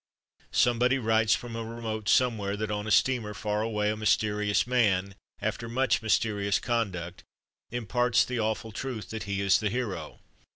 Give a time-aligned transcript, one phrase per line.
[0.49, 5.13] Somebody writes from a remote somewhere that on a steamer far away a mysterious man,
[5.39, 7.23] after much mysterious conduct,
[7.69, 10.19] imparts the awful truth that he is the hero.